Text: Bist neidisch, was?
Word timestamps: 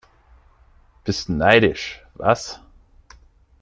Bist 1.03 1.29
neidisch, 1.29 2.01
was? 2.15 2.59